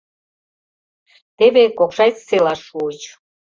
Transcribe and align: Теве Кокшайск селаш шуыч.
Теве 1.37 1.63
Кокшайск 1.77 2.19
селаш 2.27 2.59
шуыч. 2.67 3.01